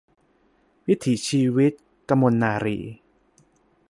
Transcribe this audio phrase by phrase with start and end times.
[0.87, 1.71] วิถีชีวิต-
[2.09, 2.93] กมลนารีย์